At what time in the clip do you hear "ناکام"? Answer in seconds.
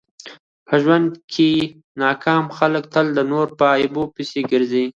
2.01-2.45